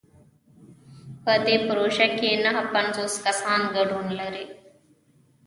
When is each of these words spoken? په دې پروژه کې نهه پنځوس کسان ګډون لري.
په 1.23 1.33
دې 1.45 1.55
پروژه 1.67 2.07
کې 2.17 2.31
نهه 2.45 2.63
پنځوس 2.75 3.13
کسان 3.25 3.61
ګډون 3.75 4.07
لري. 4.19 4.45